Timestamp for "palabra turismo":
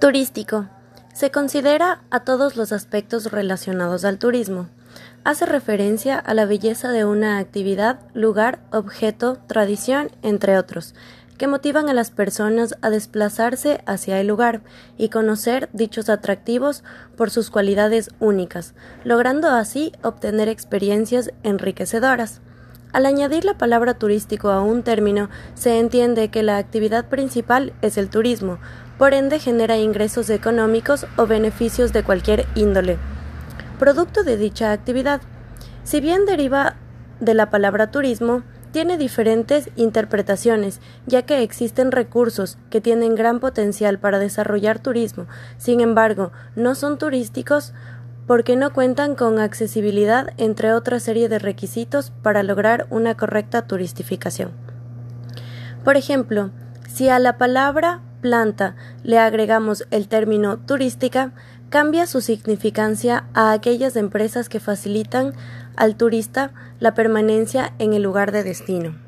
37.50-38.42